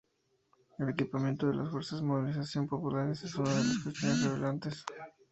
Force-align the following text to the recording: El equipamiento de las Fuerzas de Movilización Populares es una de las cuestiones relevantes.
El 0.79 0.89
equipamiento 0.89 1.45
de 1.45 1.53
las 1.53 1.69
Fuerzas 1.69 1.99
de 2.01 2.07
Movilización 2.07 2.67
Populares 2.67 3.21
es 3.21 3.35
una 3.35 3.51
de 3.53 3.63
las 3.65 3.83
cuestiones 3.83 4.23
relevantes. 4.23 4.83